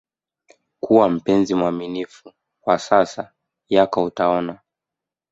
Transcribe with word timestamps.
kuwa 0.79 1.09
mpenzi 1.09 1.55
mwaminifu 1.55 2.33
kwa 2.61 2.79
sasa 2.79 3.31
yako 3.69 4.03
utaona 4.03 4.59